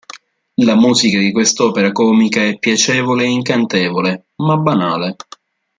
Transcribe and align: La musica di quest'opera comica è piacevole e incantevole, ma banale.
La 0.65 0.73
musica 0.75 1.19
di 1.19 1.31
quest'opera 1.31 1.91
comica 1.91 2.41
è 2.41 2.57
piacevole 2.57 3.23
e 3.25 3.29
incantevole, 3.29 4.29
ma 4.37 4.57
banale. 4.57 5.15